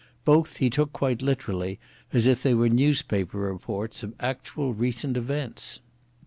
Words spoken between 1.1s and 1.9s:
literally,